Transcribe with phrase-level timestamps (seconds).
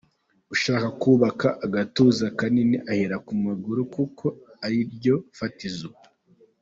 [0.53, 4.25] Ushaka kubaka agatuza kanini ahera ku maguru kuko
[4.65, 5.89] ariryo fatizo.